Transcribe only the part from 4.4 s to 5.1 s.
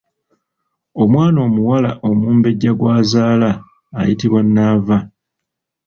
Nnaava.